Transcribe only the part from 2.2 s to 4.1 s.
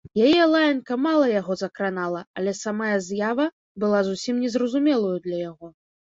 але самая з'ява была